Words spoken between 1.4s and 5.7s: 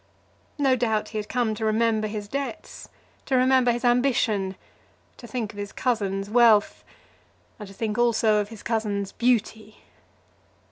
to remember his debts, to remember his ambition, to think of